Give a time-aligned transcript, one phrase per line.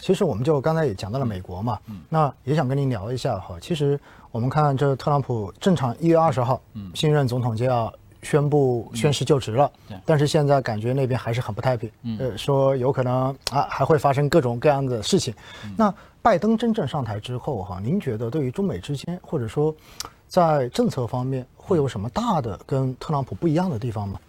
[0.00, 1.78] 其实我们就刚才也讲到了美国嘛，
[2.08, 3.56] 那也想跟您聊一下哈。
[3.60, 4.00] 其实
[4.32, 6.60] 我们看这特朗普正常一月二十号，
[6.94, 7.92] 新任总统就要
[8.22, 9.70] 宣布宣誓就职了，
[10.04, 15.34] 但是现在感觉那边还是很不太平，呃，说有可能啊还会发生各种各样的事情。
[15.76, 19.74] 那拜登真正上台之后哈，您觉得对于中美之间或者说
[20.26, 24.20] 在政策方面会有什么大的跟特朗普不一样的地方吗？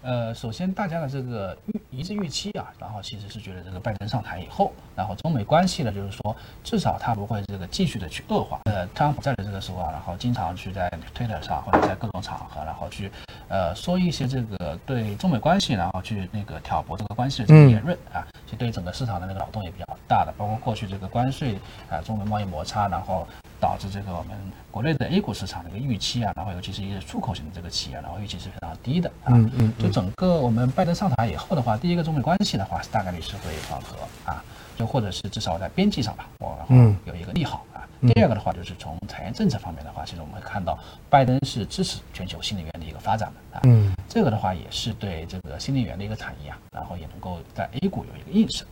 [0.00, 8.60] 呃，首先大家的这个预一致预期啊，然后其实是觉得这个拜登上台以后，然后中美关系呢，就是说至少他不会这个继续的去恶化。
[8.66, 13.10] 呃，特朗普在的这个时候啊，然后经常去在推特上或者在各种场合，然后去
[13.48, 21.58] 呃说一些这个对中美关系，然后去那个挑拨这个关系的这个言论啊，其实对整个市场的那个扰动也比较大的，包括过去这个关税
[21.90, 23.26] 啊，中美贸易摩擦，然后。
[23.60, 24.36] 导致这个我们
[24.70, 29.34] 国内的 A 股市场的一个预期啊，然后尤其是一些出口型的这个企业，然后预期是非常低的啊。
[29.34, 29.72] 嗯嗯。
[29.78, 34.44] 就整个我们拜登上台以后的话，第一个中美关系的话，大概率是会缓和啊，
[34.76, 36.64] 就或者是至少在边际上吧，我
[37.04, 37.82] 有一个利好啊。
[38.00, 40.78] 第二个的话，就是从产业政策方面的话，其实我们会看到
[41.10, 43.60] 拜登是支持全球新能源的一个发展的啊。
[43.64, 43.92] 嗯。
[44.08, 48.64] 这个的话也是对这个新能源的一个产业啊，然后也能够在 A 股有一个映射。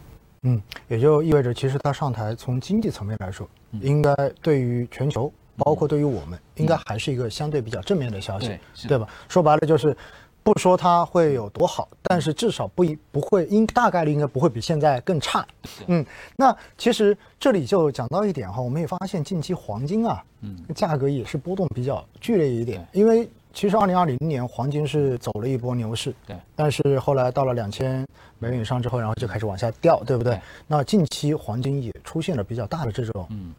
[0.42, 3.48] 嗯，也就意味着，其实他上台从经济层面来说，
[3.80, 9.08] 应该对于全球，包括对于我们，应该还是一个相对比较正面的消息，对吧？
[9.28, 9.96] 说白了就是，
[10.42, 15.46] 不说它会有多好，但是至少不一不会，应大概率应该不会比现在更差。
[15.86, 16.04] 嗯，
[16.36, 23.28] 那其实这里就讲到一点哈，我们也发现近期黄金啊，嗯，价格也是波动比较剧烈一点，因为。
[23.56, 26.36] 其实，二零二零年黄金是走了一波牛市，对。
[26.54, 28.06] 但是后来到了两千
[28.38, 30.38] 美元以上之后，然后就开始往下掉，对不对？
[30.66, 33.54] 那近期黄金也出现了比较大的这种，嗯。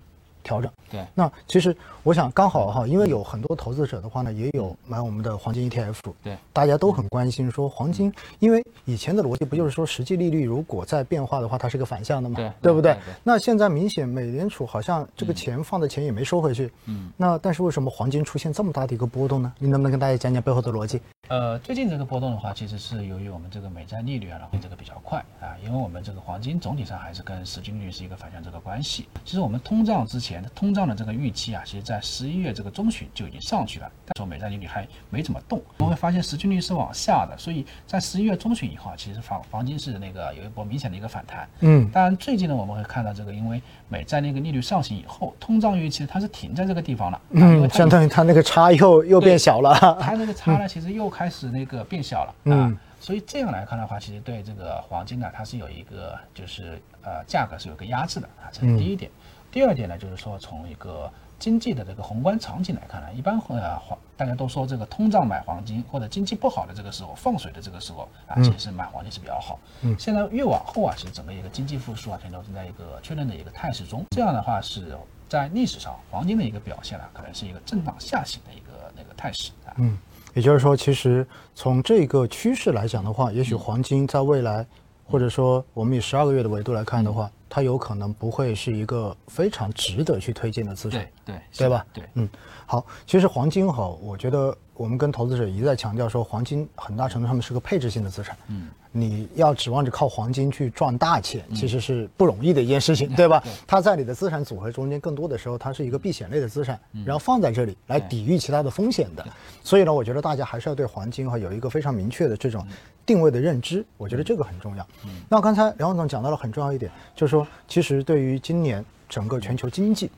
[0.47, 12.95] 调整对，那其实我想刚好哈，因为有很多投资者的话呢，也有买我们的黄金 ETF，对，大家都很关心说黄金，因为以前的逻辑不就是说实际利率如果在变化的话，它是个反向的嘛，对，对不对？
[13.23, 19.51] 那现在明显美联储好像这个钱放的钱也没收回去，嗯，那但是为什么黄金出现这么大的一个波动呢？
[19.59, 21.01] 你能不能跟大家讲讲背后的逻辑？
[21.29, 29.09] 呃，最近这个波动的话，其实是由于我们这个美债利率啊，然后这个比较快啊，因为我们这个黄金总体上还是跟实际利率是一个反向这个关系。
[29.25, 35.61] 其实我们通胀之前，通胀的这个预期啊，其实在十一月这个中旬就已经上去了，但是美债利率还没怎么动。
[35.79, 41.45] 我们会发现实际利率是往下的，所以在十一月中旬以后啊，其实房黄金是那个有一波明显的一个反弹。
[41.59, 47.21] 嗯，当然最近呢，我们会看到这个，因为美债那个利率上行以后，通胀预期它是停在这个地方了。
[47.31, 49.75] 嗯，相当于它那个差又又变小了。
[49.99, 51.11] 它那个差呢， 其实又。
[51.17, 59.09] 开始那个变小了啊，所以这样来看的话，其实对这个黄金呢，它是有一个就是呃价格是有个压制的啊，这是第一点。
[59.49, 69.59] 第二点呢，就是说从一个经济的这个宏观场景来看呢，一般呃黄大家都说这个通胀买黄金或者经济不好的这个时候放水的这个时候啊，其实买黄金是比较好。
[69.81, 74.05] 嗯，现在越往后啊，其实整个一个经济复苏啊，全都是在一个确认的一个态势中。
[74.11, 74.95] 这样的话是
[75.27, 79.73] 在历史上黄金的一个表现呢，可能是一个震荡下行的一个那个态势啊。
[79.77, 79.97] 嗯。
[80.37, 81.25] 也就是说，其实
[81.55, 84.63] 从这个趋势来讲的话，也许黄金在未来，
[85.03, 91.85] 或者说我们以十二个月的维度来看的话，它有可能不会是一个非常值得去推荐的资产，对对对吧？
[91.93, 92.27] 对，嗯，
[92.65, 98.69] 好，其实黄金哈，我觉得我们跟投资者一再强调说，黄金很大程度上面是个配置性的资产，嗯。
[98.93, 103.43] 你要指望着靠黄金去赚大钱，其实是不容易的一件事情，对吧？
[103.67, 109.23] 它在你的资产组合中间，更多的时候它是一个避险类的资产，然后放在这里来抵御其他的风险的。
[109.63, 112.65] 所以呢，我觉得大家还是要对黄金哈有一个非常明确的这种
[113.05, 114.83] 定位的认知，我觉得这个很重要。
[115.05, 120.09] 嗯那刚才梁总讲到了很重要一点，就是说，其实对于今年整个全球经济。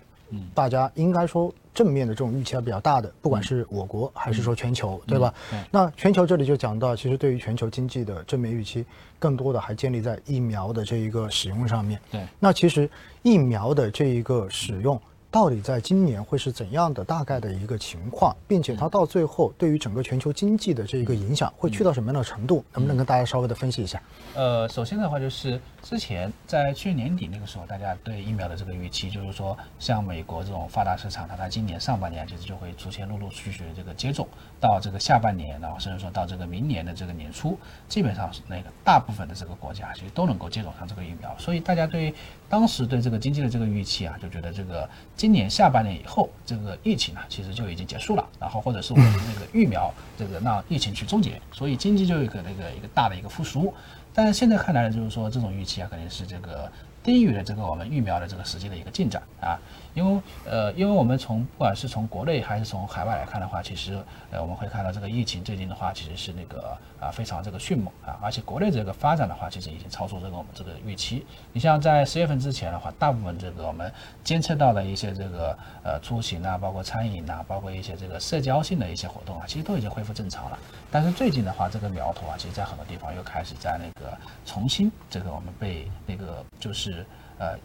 [0.54, 5.34] 大家应该说正面的这种预期还比较大的，不管是我国还是说全球，对吧？
[5.72, 8.86] 那全球这里就讲到，其实对于全球经济的正面预期，
[9.18, 12.00] 更多的还建立在疫苗的这一个使用上面。
[12.12, 12.90] 对，那其实
[13.22, 15.00] 疫苗的这一个使用。
[15.32, 22.66] 到底在今年会是怎样的大概的一个情况，并且它到最后对于整个全球经济的这一个影响会去到什么样的程度？
[22.74, 24.02] 能不能跟大家稍微的分析一下？
[24.34, 34.28] 呃，首先的话就是之前在去年年底那个时候，大家对疫苗的这个预期就是说，像美国这种发达市场，它在今年上半年其实就会出现陆陆续续的这个接种，
[34.60, 37.56] 到这个下半年，然后甚至说到这个明年的这个年初，
[37.88, 42.14] 基本上是那个大部分的这个国家其实都能够接种上这个疫苗，所以大家对
[42.50, 44.90] 当时对这个经济的这个预期啊，就觉得这个。
[45.20, 53.74] 今年下半年以后，这个疫情呢，其实就已经结束了，然后或者是我们那个疫苗，这个让疫情去终结，所以经济就有一个那个一个大的一个复苏。
[54.14, 56.72] 但是现在看来呢，就是说这种预期啊，肯定是这个
[57.04, 59.58] 低于了这个我们疫苗的这个实际的一个进展啊，
[59.94, 63.98] 因为呃，因为我们从不管是从国内还是从海外来看的话，其实
[64.32, 71.26] 呃我们会看到这个疫情最近的话，其实是那个啊非常这个迅猛啊，而且国内这个发展的话，其实已经超出这个我们这个预期。
[71.54, 73.92] 你像在十月份之前的话，大部分这个我们
[74.24, 80.60] 监测到的一些这个呃出行啊，包括餐饮啊，包括一些这个社交性的一些活动啊，其实都已经恢复正常了。
[80.92, 86.99] 但是最近的话，这个苗头啊，其实在很多地方又开始在那个重新这个我们被那个就是
[87.38, 87.58] 呃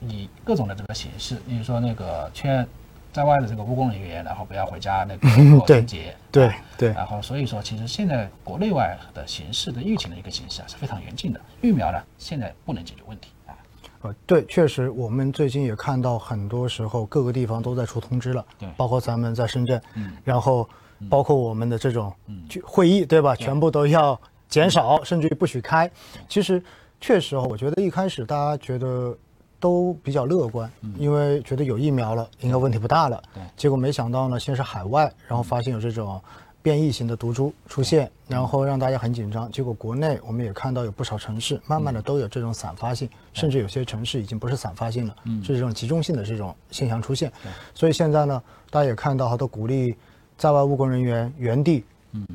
[0.00, 2.66] 以各种的这个形式，例如说那个劝
[3.12, 5.28] 在外的这个务工人员，然后不要回家那个
[5.58, 13.52] 过春节，对对，然后所以说其实现在国内外的形势的疫情的一个形势啊是非常严峻的，疫苗呢现在不能解决问题啊。
[14.02, 20.66] 呃，对，确实，我们最近也看到很多时候各个地方都在出通知了，对包括咱们在深圳，嗯然后
[21.08, 22.10] 包括我们的这种
[22.48, 23.34] 聚会议，对吧？
[23.34, 24.18] 全部都要
[24.48, 25.90] 减少，甚至于不许开。
[26.28, 26.62] 其实
[27.00, 29.16] 确实啊，我觉得一开始大家觉得
[29.58, 33.22] 都比较乐观，因为觉得有疫苗了，应该问题不大了。
[33.34, 36.20] 对结果没想到呢，先是海外，然后发现有这种
[36.62, 39.50] 变异型的毒株出现，然后让大家很紧张。
[39.50, 47.32] 结果国内我们也看到有不少城市慢慢的都有这种散发性，甚至有些城市已经不是散发性了，是这种集中性的这种现象出现。
[47.74, 49.94] 所以现在呢，大家也看到好多鼓励
[50.36, 51.82] 在外务工人员原地。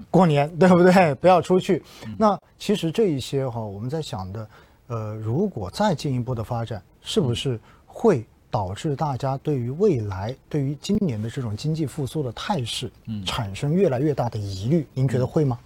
[0.09, 1.13] 过年对不对？
[1.15, 1.83] 不要出去。
[2.17, 4.47] 那其实这一些哈，我们在想的，
[4.87, 12.89] 呃，如果再进一步的发展，是不是会导致大家对于未来、对于今年的这种经济复苏的态势，
[13.25, 14.87] 产生越来越大的疑虑？
[14.93, 15.59] 您觉得会吗？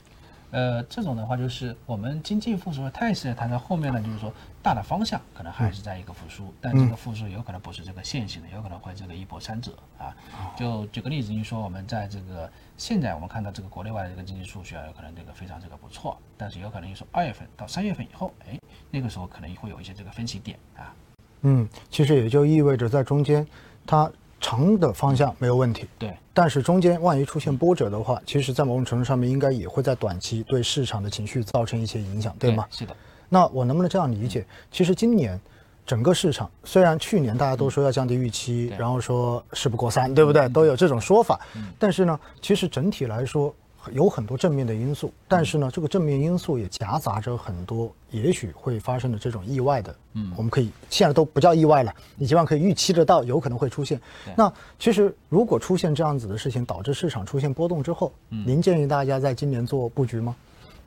[0.51, 10.15] 呃，这种的话就是我们经济复苏的态势，它在后面呢，就是说大的方向可能还是在一个复苏，但这个复苏有可能不是这个线性的，有可能会这个一波三折啊。
[10.57, 18.59] 就举个例子，你说我们在这个现在我们看到这个国内外的这个经济数据啊，有可能这个非常这个不错，但是有可能就说二月份到三月份以后，哎，
[18.89, 20.93] 那个时候可能会有一些这个分歧点啊。
[21.41, 23.47] 嗯，其实也就意味着在中间，
[23.85, 32.65] 它长的方向没有问题，对，但是中间万一出现波折的话，其实在某种程度上面应该也会在短期对市场的情绪造成一些影响，对吗？
[32.71, 32.95] 是的，
[33.29, 34.45] 那我能不能这样理解？
[34.71, 35.39] 其实今年
[35.85, 40.47] 整个市场虽然去年大家都说要降低预期，对然后说事不过三，对不对？
[40.49, 41.39] 都有这种说法，
[41.77, 43.53] 但是呢，其实整体来说。
[43.93, 53.99] 有很多正面的因素，但是呢，这个正面因素也夹杂着很多也许会发生的这种意外的，嗯，我们可以现在都不叫意外了，你基本上可以预期得到有可能会出现。
[54.35, 60.35] 那其实如果出现这样子的事情，导致市场出现波动之后，您建议大家在今年做布局吗？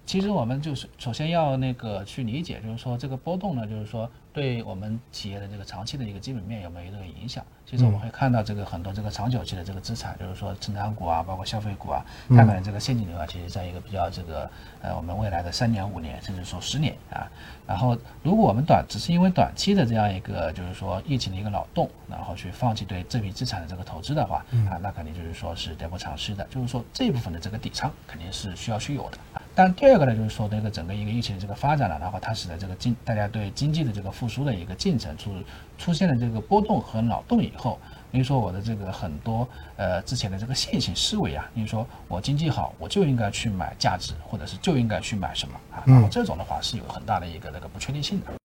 [0.04, 7.44] 其实我们就是首先要那个去理解，就是说这个波动呢，就是说对我们企业的这个长期的一个基本面有没有这个影响？
[7.64, 14.50] 其实我们会看到这个很多这个长久期的这个资产，就是说成长股啊，包括消费股啊，它可能这个现金流啊，其实在一个比较这个
[14.82, 17.30] 呃我们未来的三年、五年，甚至说十年啊。
[17.66, 26.44] 然后如果我们短只是因为短期的这样一个就是说疫情的一个扰动，然后去放弃对这笔资产的这个投资的话，啊，那肯定就是说是得不偿失的。
[26.50, 29.41] 就是说这部分的这个底仓肯定是需要去有的啊。
[29.54, 35.30] 但第二个呢，就是说这个整个一个疫情的这个发展了，然后它使得这个经大家对经济的这个复苏的一个进程出
[35.76, 37.78] 出现了这个波动和脑洞以后，
[38.10, 39.46] 比如说我的这个很多
[39.76, 48.41] 呃之前的这个线性思维啊，比如说我经济好，我就应该去买价值，或者是就应该去买什么啊，然后这种的话是有很大的一个那个不确定性的。